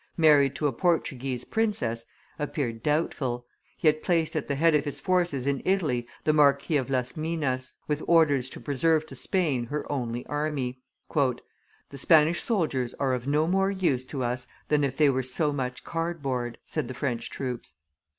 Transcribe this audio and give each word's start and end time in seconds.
married 0.17 0.55
to 0.55 0.65
a 0.65 0.73
Portuguese 0.73 1.43
princess, 1.43 2.07
appeared 2.39 2.81
doubtful; 2.81 3.45
he 3.77 3.87
had 3.87 4.01
placed 4.01 4.35
at 4.35 4.47
the 4.47 4.55
head 4.55 4.73
of 4.73 4.83
his 4.83 4.99
forces 4.99 5.45
in 5.45 5.61
Italy 5.63 6.07
the 6.23 6.33
Marquis 6.33 6.75
of 6.75 6.89
Las 6.89 7.15
Minas, 7.15 7.75
with 7.87 8.01
orders 8.07 8.49
to 8.49 8.59
preserve 8.59 9.05
to 9.05 9.13
Spain 9.15 9.65
her 9.67 9.85
only 9.91 10.25
army. 10.25 10.81
"The 11.13 11.97
Spanish 11.99 12.41
soldiers 12.41 12.95
are 12.95 13.13
of 13.13 13.27
no 13.27 13.45
more 13.45 13.69
use 13.69 14.03
to 14.05 14.23
us 14.23 14.47
than 14.69 14.83
if 14.83 14.97
they 14.97 15.07
were 15.11 15.21
so 15.21 15.53
much 15.53 15.83
cardboard," 15.83 16.57
said 16.65 16.87
the 16.87 16.95
French 16.95 17.29
troops. 17.29 17.75